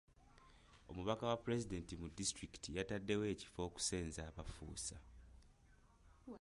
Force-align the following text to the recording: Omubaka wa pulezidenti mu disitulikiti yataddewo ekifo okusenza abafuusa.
Omubaka 0.91 1.23
wa 1.31 1.41
pulezidenti 1.43 1.93
mu 2.01 2.07
disitulikiti 2.17 2.69
yataddewo 2.77 3.23
ekifo 3.33 3.59
okusenza 3.67 4.21
abafuusa. 4.29 4.95